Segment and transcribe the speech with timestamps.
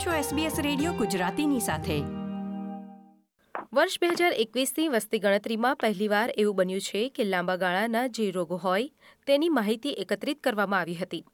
[0.00, 2.02] આપ છો SBS radio ગુજરાતીની સાથે.
[3.72, 8.56] વર્ષ બે હજાર એકવીસની વસ્તી ગણતરીમાં પહેલીવાર એવું બન્યું છે કે લાંબા ગાળાના જે રોગો
[8.56, 8.88] હોય,
[9.26, 11.24] તેની માહિતી એકત્રિત કરવામાં આવી હતી.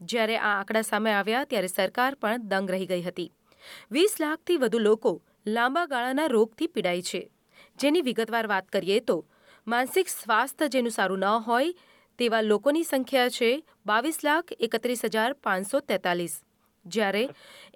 [0.00, 3.32] જ્યારે આ આંકડા સામે આવ્યા, ત્યારે સરકાર પણ દંગ રહી ગઈ હતી.
[3.90, 7.30] વીસ લાખથી વધુ લોકો લાંબા ગાળાના રોગથી પીડાય છે.
[7.78, 9.26] જેની વિગતવાર વાત કરીએ તો,
[9.66, 11.72] માનસિક સ્વાસ્થ્ય જેનું સારું ન હોય,
[12.18, 16.42] તેવા લોકોની સંખ્યા છે બાવીસ લાખ એકત્રીસ હજાર પાંચસો તેતાલીસ.
[16.86, 17.24] જ્યારે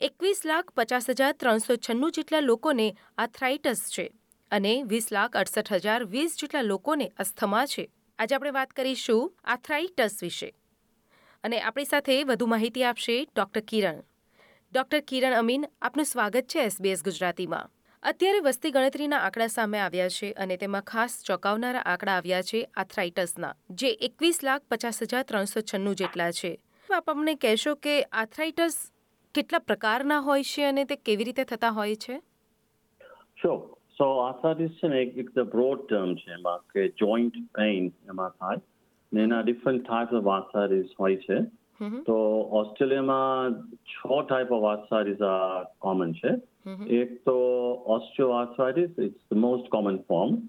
[0.00, 4.06] એકવીસ લાખ પચાસ હજાર ત્રણસો છન્નું જેટલા લોકોને આથરાઇટસ છે
[4.50, 7.84] અને વીસ લાખ અડસઠ હજાર વીસ જેટલા લોકોને અસ્થમા છે.
[8.18, 10.48] આજે આપણે વાત કરીશું આથરાઇટસ વિશે.
[11.44, 14.00] અને આપણી સાથે વધુ માહિતી આપશે ડૉક્ટર કિરણ.
[14.72, 17.70] ડૉક્ટર કિરણ અમીન, આપનું સ્વાગત છે એસબીએસ ગુજરાતીમાં.
[18.02, 23.54] અત્યારે વસ્તી ગણતરીના આંકડા સામે આવ્યા છે અને તેમાં ખાસ ચોંકાવનારા આંકડા આવ્યા છે આથરાઇટસના
[23.70, 26.52] જે એકવીસ લાખ પચાસ હજાર ત્રણસો છન્નું જેટલા છે.
[26.90, 28.78] આપ અમને કહેશો કે આથરાઇટસ
[29.34, 32.22] કેટલા પ્રકારના હોય છે અને તે કેવી રીતે થતા હોય છે?
[33.42, 33.60] Sure.
[33.98, 38.56] So arthritis છે ને એક ધ બ્રોડ ટર્મ છે એમાં કે જોઈન્ટ પેઇન એમાં થાય.
[39.12, 41.40] ને એના ડિફરન્ટ ટાઈપ ઓફ આર્થરાઇટિસ હોય છે.
[42.06, 42.14] તો
[42.50, 46.28] ઓસ્ટ્રેલિયામાં છ ટાઈપ ઓફ આર્થરાઇટિસ આ કોમન છે.
[46.86, 47.36] એક તો
[47.86, 50.48] osteoarthritis it's the most common form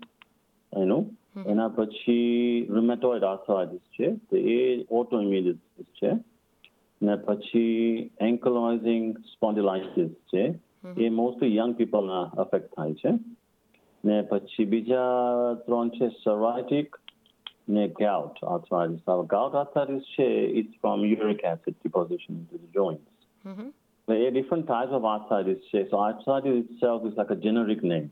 [0.81, 4.15] એનું એના પછી રુમેટોઇડ આર્થરાઇટિસ છે.
[4.15, 6.30] તો એ ઓટો ઇમ્યુનિટિસ છે.
[7.01, 10.43] ને પછી એન્કલોઇઝિંગ સ્પોન્ડિલાઇસિસ છે
[10.97, 13.11] એ મોસ્ટલી યંગ પીપલના અફેક્ટ થાય છે.
[14.03, 16.99] ને પછી બીજા ત્રણ છે સર્વાઇટિક
[17.69, 20.27] ને ગાઉટ આર્થરાઇટિસ ગાઉટ આર્થરાઇટિસ છે
[20.61, 23.11] it's from uric acid deposition in the joints
[24.07, 25.85] A different types of arthritis છે.
[25.89, 28.09] So arthritis itself is like a generic name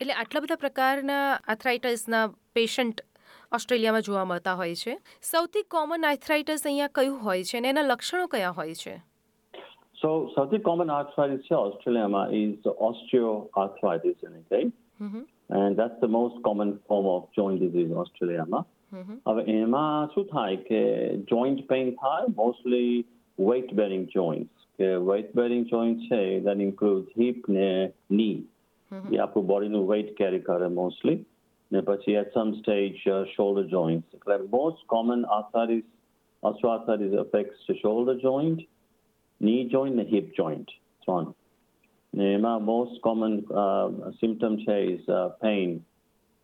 [0.00, 3.04] એટલે આટલા બધા પ્રકારના આથરાઇટિસના પેશન્ટ
[3.52, 4.98] ઓસ્ટ્રેલિયામાં જોવા મળતા હોય છે.
[5.22, 8.96] સૌથી કોમન આર્થરાઇટિસ અહીંયા કયું હોય છે અને એના લક્ષણો કયા હોય છે?
[10.02, 12.66] સો સૌથી કોમન આર્થરાઇટિસ છે ઓસ્ટ્રેલિયામાં is
[13.54, 14.70] osteoarthritis okay?
[15.50, 18.66] And and that's the most common form of disease disease ઓસ્ટ્રેલિયામાં.
[19.28, 23.04] હવે એમાં શું થાય કે જોઈન્ટ પેઇન થાય મોસ્ટલી
[23.38, 28.42] વેઇટ બેરિંગ જોઈન્ટ્સ કે વેઇટ બેરિંગ જોઈન્ટ છે દેટ ઇન્ક્લુડ હિપ ને ની
[29.12, 31.24] એ આપણું બોડીનું વેઇટ કેરી કરે મોસ્ટલી
[31.70, 34.06] ને પછી at some stage uh, shoulder joints.
[34.26, 35.84] The most common arthritis,
[36.42, 38.60] osteoarthritis affects the shoulder joint,
[39.40, 40.70] knee joint, and hip joint.
[41.06, 41.34] So on.
[42.12, 43.34] ને એમાં મોસ્ટ કોમન
[44.20, 45.08] સિમ્ટમ છે ઇઝ
[45.40, 45.76] પેઇન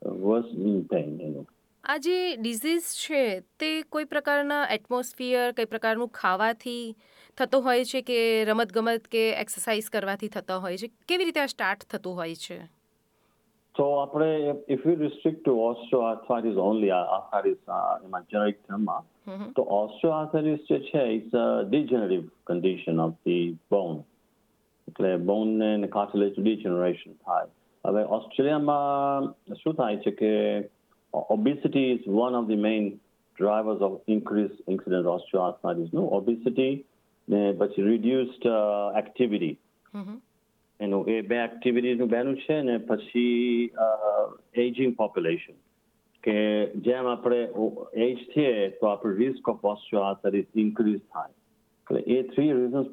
[0.02, 1.46] વર્સનિંગ પેઇન એનું
[1.84, 3.22] આ જે disease છે
[3.58, 6.84] તે કોઈ પ્રકારના એટમોસ્ફિયર કઈ પ્રકારનું ખાવાથી
[7.38, 11.88] થતો હોય છે કે રમતગમત કે એક્સરસાઇઝ કરવાથી થતો હોય છે કેવી રીતે આ સ્ટાર્ટ
[11.88, 12.58] થતું હોય છે
[13.76, 14.30] So આપણે
[14.68, 17.60] if we restrict to osteoarthritis only arthritis
[18.06, 18.98] એમાં generic termમાં
[19.56, 23.38] તો osteoarthritis જે છે it's a degenerative condition of the
[23.70, 23.98] bone
[24.88, 27.48] એટલે બોન ને કાર્ટિલેજ ડિજનરેશન થાય
[27.84, 30.32] હવે ઓસ્ટ્રેલિયામાં શું થાય છે કે
[31.36, 32.84] obesity is one of the main
[33.38, 36.70] drivers of increased incidence osteoarthritis no obesity
[37.28, 39.52] ને પછી reduced uh, activity
[40.84, 43.70] એનું એ બે એક્ટિવિટીનું બેનું છે ને પછી
[44.64, 45.60] એજિંગ પોપ્યુલેશન
[46.24, 46.34] કે
[46.86, 47.40] જેમ આપણે
[48.06, 51.34] એજ થઈએ તો આપણે રિસ્ક ઓફ ઓસ્ટિયોઆર્થરાઇટિસ ઇન્ક્રીઝ થાય.
[51.82, 52.88] એટલે એ three reasons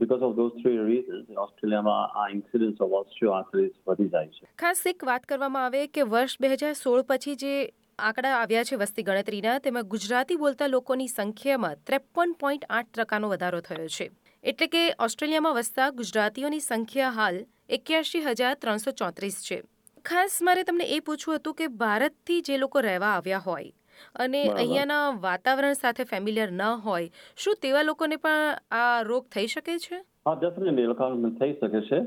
[0.00, 4.44] because of those three reasons ઓસ્ટ્રેલિયામાં આ ઇન્સિડન્સ ઓફ ઓસ્ટિયોઆર્થરાઇટિસ વધી જાય છે.
[4.62, 7.52] ખાસ એક વાત કરવામાં આવે કે વર્ષ બે હજાર સોળ પછી જે
[7.98, 13.60] આંકડા આવ્યા છે વસ્તી ગણતરીના, તેમાં ગુજરાતી બોલતા લોકોની સંખ્યામાં ત્રેપન પોઈન્ટ આઠ ટકાનો વધારો
[13.68, 14.06] થયો છે.
[14.44, 17.38] એટલે કે ઓસ્ટ્રેલિયામાં વસતા ગુજરાતીઓની સંખ્યા હાલ
[17.70, 19.58] એક્યાસી હજાર ત્રણસો ચોત્રીસ છે.
[20.04, 23.72] ખાસ મારે તમને એ પૂછવું હતું કે ભારતથી જે લોકો રહેવા આવ્યા હોય
[24.14, 29.78] અને અહીંયાના વાતાવરણ સાથે ફેમિલિયર ન હોય શું તેવા લોકોને પણ આ રોગ થઈ શકે
[29.78, 29.98] છે?
[30.26, 32.00] હા ડેફિનેટલી લોકોને થઈ શકે છે.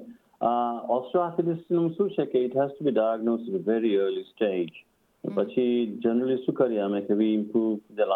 [0.89, 4.71] ઓસ્ટ્રોઆર્થિટિસનું શું છે કે it has to be diagnose very early stage
[5.23, 8.07] પછી જનરલી શું કરીએ અમે કે વી ઇમ્પ્રુવ ધ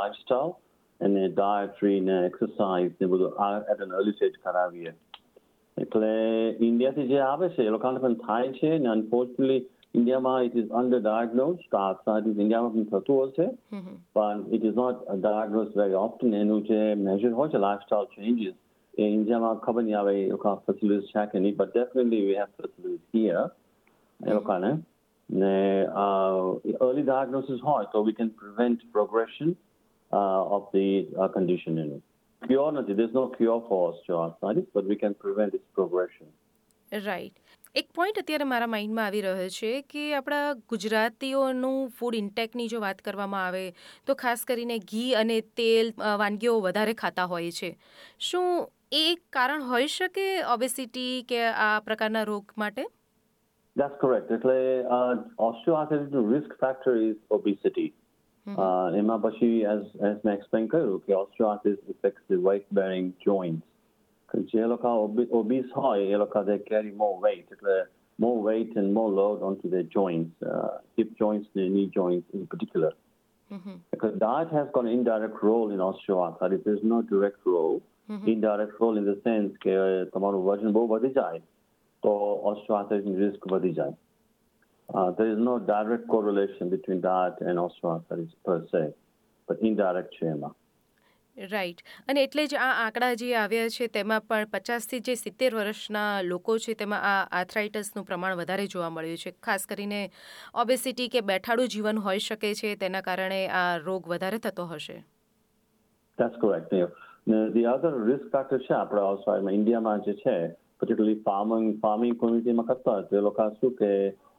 [1.01, 4.93] લાઈફસ્ટાઈલ અને ડાયટ્રી ને એક્સરસાઇઝ ને બધું આ એટ એન અર્લી સ્ટેજ કરાવીએ
[5.77, 6.11] એટલે
[6.61, 10.99] ઇન્ડિયાથી જે આવે છે એ લોકોને પણ થાય છે ને અનફોર્ચ્યુનેટલી ઇન્ડિયામાં ઇટ ઇઝ અંડર
[10.99, 13.47] ડાયગ્નોઝ તો આર્થરાઇટિસ ઇન્ડિયામાં પણ થતું હશે
[14.13, 18.57] પણ it is not diagnose very often એનું જે મેજર હોય છે લાઇફસ્ટાઇલ ચેન્જીસ
[18.93, 22.51] એ ઇન્ડિયામાં ખબર નહીં આવે એ લોકો ફેસિલિટીઝ છે કે નહીં but definitely we have
[22.57, 23.47] facilities here
[24.19, 24.71] એ લોકોને
[25.29, 25.55] ને
[25.99, 29.57] અર્લી ડાયગ્નોસિસ હોય તો we can prevent progression uh,
[30.11, 31.77] of the uh, condition.
[31.77, 32.01] You know.
[32.41, 36.27] Cure, there's no cure for osteoarthritis, but we can prevent its progression.
[36.91, 37.33] Right.
[37.75, 43.01] એક point અત્યારે મારા માઇન્ડમાં આવી રહ્યો છે કે આપણા ગુજરાતીઓનું ફૂડ ઇન્ટેકની જો વાત
[43.01, 43.63] કરવામાં આવે
[44.07, 45.91] તો ખાસ કરીને ઘી અને તેલ
[46.21, 47.71] વાનગીઓ વધારે ખાતા હોય છે
[48.27, 48.47] શું
[48.91, 52.85] એ એક કારણ હોઈ શકે ઓબેસિટી કે આ પ્રકારના રોગ માટે
[53.75, 54.31] That's correct.
[54.31, 54.57] એટલે
[55.49, 57.89] ઓસ્ટિયોઆર્થરાઇટિસનું risk factor is obesity
[58.96, 64.66] એમાં પછી એઝ એઝ મેં એક્સપ્લેન કર્યું કે osteoarthritis effects the weight bearing joints જે
[64.66, 64.96] લોકો
[65.32, 67.80] ઓબીસ હોય એ લોકો દે કેરી મોર વેઇટ એટલે
[68.20, 72.46] more weight and more load onto their joints, uh, hip joints and knee joints in
[72.46, 72.92] particular.
[73.90, 76.64] Because diet has got an indirect role in osteoarthritis.
[76.64, 77.82] There's no direct role.
[78.26, 79.74] Indirect role in the sense કે
[80.12, 81.42] તમારું વજન બહુ વધી જાય
[82.02, 82.12] તો
[82.50, 83.94] osteoarthritis risk વધી જાય.
[84.89, 88.83] Uh, there is no direct correlation between diet and osteoarthritis per se,
[89.47, 90.53] but indirect છે એમાં.
[91.37, 96.21] રાઈટ અને એટલે જ આ આંકડા જે આવ્યા છે તેમાં પણ પચાસથી જે સિત્તેર વર્ષના
[96.21, 99.99] લોકો છે તેમાં આ આર્થરાઇટસનું પ્રમાણ વધારે જોવા મળ્યું છે ખાસ કરીને
[100.55, 104.97] ઓબેસિટી કે બેઠાડું જીવન હોઈ શકે છે તેના કારણે આ રોગ વધારે થતો હશે
[106.17, 106.69] That's correct.
[107.55, 110.35] The other risk factor છે આપણા ઓસ્ટ્રેલિયામાં ઇન્ડિયામાં જે છે
[110.79, 113.91] પર્ટિક્યુલરલી ફાર્મિંગ ફાર્મિંગ કોમ્યુનિટીમાં કરતા તે લોકો શું કે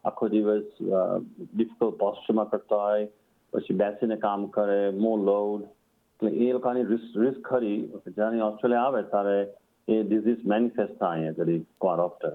[0.06, 3.06] આખો દિવસ ડિફિકલ્ટ પોસ્ચરમાં કરતા હોય
[3.52, 9.04] પછી બેસીને કામ કરે મોર લોડ એટલે એ લોકોની રિસ્ક રિસ્ક ખરી જ્યારે ઓસ્ટ્રેલિયા આવે
[9.04, 9.38] ત્યારે
[9.88, 12.34] એ ડિઝીઝ મેનિફેસ્ટ થાય અહીંયા ઘડી ક્વાર ઓફ્ટર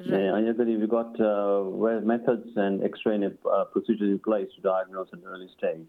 [0.00, 1.22] ને અહીંયા ઘડી we got
[2.12, 3.30] methods and X-ray
[3.72, 5.80] procedure in place to diagnose at early stage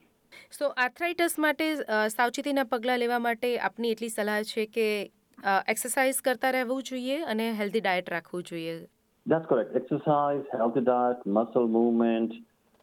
[0.51, 1.67] so arthritis માટે
[2.15, 4.87] સાવચેતીના પગલાં લેવા માટે આપની એટલી સલાહ છે કે
[5.67, 8.75] એક્સરસાઇઝ કરતા રહેવું જોઈએ અને હેલ્ધી ડાયટ રાખવું જોઈએ.
[9.29, 9.75] That's correct.
[9.75, 12.33] Exercise, healthy diet, muscle movement,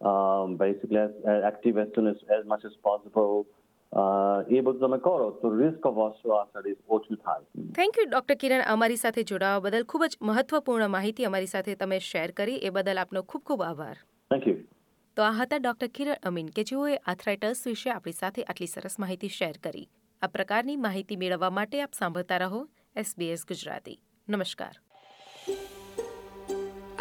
[0.01, 3.47] um, basically as, as active as soon as, as much as possible.
[3.93, 4.63] એ
[5.01, 9.87] કરો તો રિસ્ક ઓફ ઓસ્ટિયોઆર્થરાઇટિસ ઓછું થાય થેન્ક યુ ડૉક્ટર કિરણ અમારી સાથે જોડાવા બદલ
[9.87, 13.97] ખૂબ જ મહત્વપૂર્ણ માહિતી અમારી સાથે તમે શેર કરી એ બદલ આપનો ખૂબ ખૂબ આભાર
[14.31, 14.57] થેન્ક યુ
[15.17, 19.37] તો આ હતા ડૉક્ટર કિરણ અમીન કે જેઓએ આર્થરાઇટસ વિશે આપણી સાથે આટલી સરસ માહિતી
[19.39, 19.87] શેર કરી
[20.23, 22.67] આ પ્રકારની માહિતી મેળવવા માટે આપ સાંભળતા રહો
[22.97, 24.86] એસબીએસ ગુજરાતી નમસ્કાર